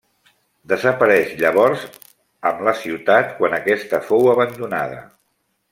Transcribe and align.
Desapareix 0.71 1.35
llavors 1.41 1.83
amb 2.53 2.65
la 2.69 2.75
ciutat 2.83 3.33
quan 3.41 3.59
aquesta 3.61 4.05
fou 4.11 4.31
abandonada. 4.35 5.05